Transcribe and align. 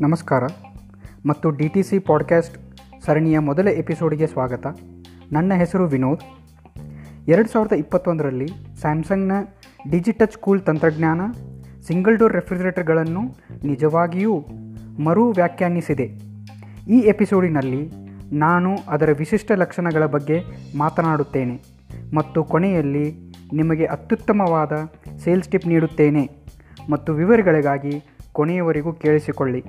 ನಮಸ್ಕಾರ. 0.00 0.44
ಮತ್ತು 1.26 1.50
D 1.50 1.68
T 1.68 1.82
C 1.82 1.98
podcast 1.98 2.58
ಸರಣಿಯ 3.04 3.38
ಮೊದಲ 3.38 3.68
ಎಪಿಸೋಡಿಗೆ 3.68 4.26
ಸ್ವಾಗತ. 4.26 4.66
ನನ್ನ 5.32 5.52
ಹೆಸರು 5.54 5.86
ವಿನೋದ್. 5.86 6.20
ಎರಡು 7.28 7.48
ಸಾವಿರದ 7.48 7.72
ಇಪ್ಪತ್ತೊಂದರಲ್ಲಿ 7.72 8.48
ಸ್ಯಾಮ್ಸಂಗ್ನ 8.80 9.32
ಡಿಜಿಟಚ್ 9.90 10.36
ಕೂಲ್ 10.36 10.60
ತಂತ್ರಜ್ಞಾನ, 10.60 11.20
ಸಿಂಗಲ್ 11.86 12.18
ಡೋರ್ 12.18 12.32
ರೆಫ್ರಿಜರೇಟರ್ಗಳನ್ನು 12.32 13.20
ನಿಜವಾಗಿಯೂ 13.64 14.46
ಮರು 15.04 15.30
ವ್ಯಾಖ್ಯಾನಿಸಿದೆ. 15.30 16.04
ಈ 16.88 16.98
ಎಪಿಸೋಡಿನಲ್ಲಿ 16.98 17.90
ನಾನು 18.32 18.76
ಅದರ 18.88 19.10
ವಿಶಿಷ್ಟ 19.12 19.52
ಲಕ್ಷಣಗಳ 19.52 20.06
ಬಗ್ಗೆ 20.06 20.40
ಮಾತನಾಡುತ್ತೇನೆ 20.78 21.60
ಮತ್ತು 22.14 22.44
ಕೊನೆಯಲ್ಲಿ 22.44 23.32
ನಿಮಗೆ 23.52 23.84
ಅತ್ಯುತ್ತಮವಾದ 23.84 24.72
ಸೇಲ್ಸ್ 25.18 25.48
ಟಿಪ್ 25.48 25.66
ನೀಡುತ್ತೇನೆ 25.66 26.30
ಮತ್ತು 26.90 27.12
ವಿವರಗಳಿಗಾಗಿ 27.12 28.15
ಕೊನೆಯವರೆಗೂ 28.38 28.90
ಕೇಳಿಸಿಕೊಳ್ಳಿ. 29.02 29.60